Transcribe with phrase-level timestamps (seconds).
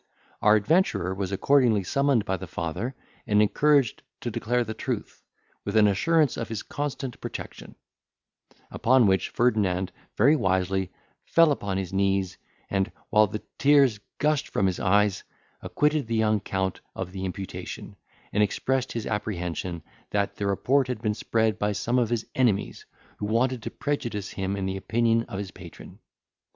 [0.41, 2.95] Our adventurer was accordingly summoned by the father,
[3.27, 5.21] and encouraged to declare the truth,
[5.63, 7.75] with an assurance of his constant protection;
[8.71, 10.91] upon which Ferdinand very wisely
[11.23, 15.23] fell upon his knees, and, while the tears gushed from his eyes,
[15.61, 17.95] acquitted the young Count of the imputation,
[18.33, 22.87] and expressed his apprehension, that the report had been spread by some of his enemies,
[23.17, 25.99] who wanted to prejudice him in the opinion of his patron.